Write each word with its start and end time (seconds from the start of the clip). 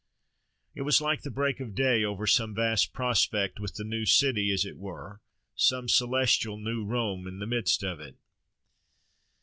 It 0.73 0.81
was 0.81 0.99
like 0.99 1.21
the 1.21 1.29
break 1.29 1.59
of 1.59 1.75
day 1.75 2.03
over 2.03 2.25
some 2.25 2.55
vast 2.55 2.91
prospect 2.91 3.59
with 3.59 3.75
the 3.75 3.83
"new 3.83 4.03
city," 4.07 4.51
as 4.51 4.65
it 4.65 4.75
were 4.79 5.21
some 5.55 5.87
celestial 5.87 6.57
New 6.57 6.83
Rome, 6.83 7.27
in 7.27 7.37
the 7.37 7.45
midst 7.45 7.83
of 7.83 7.99
it. 7.99 8.15